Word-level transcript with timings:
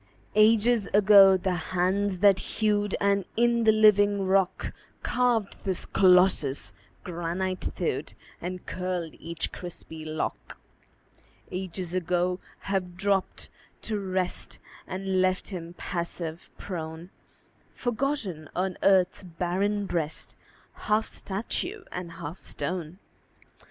Ages 0.33 0.87
ago 0.95 1.37
the 1.37 1.53
hands 1.77 2.17
that 2.21 2.39
hewed, 2.39 2.95
And 2.99 3.23
in 3.37 3.65
the 3.65 3.71
living 3.71 4.25
rock 4.25 4.73
Carved 5.03 5.63
this 5.63 5.85
Colossus, 5.85 6.73
granite 7.03 7.61
thewed 7.61 8.15
And 8.41 8.65
curled 8.65 9.13
each 9.19 9.51
crispy 9.51 10.03
lock: 10.03 10.57
Ages 11.51 11.93
ago 11.93 12.39
have 12.61 12.97
dropped 12.97 13.47
to 13.83 13.99
rest 13.99 14.57
And 14.87 15.21
left 15.21 15.49
him 15.49 15.75
passive, 15.77 16.49
prone, 16.57 17.11
Forgotten 17.75 18.49
on 18.55 18.79
earth's 18.81 19.21
barren 19.21 19.85
breast, 19.85 20.35
Half 20.89 21.05
statue 21.05 21.83
and 21.91 22.13
half 22.13 22.39
stone. 22.39 22.97